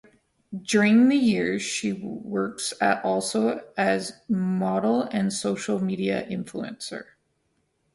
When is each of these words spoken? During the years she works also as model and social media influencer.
During 0.63 1.09
the 1.09 1.15
years 1.15 1.61
she 1.61 1.93
works 1.93 2.73
also 2.81 3.63
as 3.77 4.19
model 4.27 5.03
and 5.03 5.31
social 5.31 5.79
media 5.79 6.25
influencer. 6.27 7.03